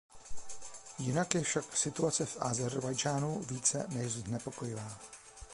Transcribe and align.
Jinak 0.99 1.35
je 1.35 1.41
však 1.43 1.77
situace 1.77 2.25
v 2.25 2.37
Ázerbájdžánu 2.41 3.39
více 3.39 3.85
než 3.89 4.11
znepokojivá. 4.11 4.97